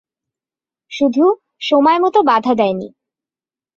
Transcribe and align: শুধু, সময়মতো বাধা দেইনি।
শুধু, 0.91 1.25
সময়মতো 1.61 2.19
বাধা 2.23 2.53
দেইনি। 2.53 2.87